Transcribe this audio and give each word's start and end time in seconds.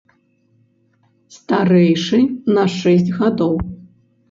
Старэйшы 1.35 2.19
на 2.59 2.65
шэсць 2.79 3.15
гадоў. 3.21 3.55